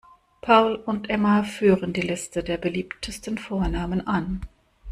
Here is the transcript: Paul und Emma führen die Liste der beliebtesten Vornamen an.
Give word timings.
Paul 0.41 0.77
und 0.77 1.11
Emma 1.11 1.43
führen 1.43 1.93
die 1.93 2.01
Liste 2.01 2.43
der 2.43 2.57
beliebtesten 2.57 3.37
Vornamen 3.37 4.07
an. 4.07 4.41